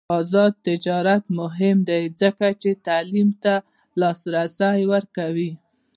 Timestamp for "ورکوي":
4.93-5.51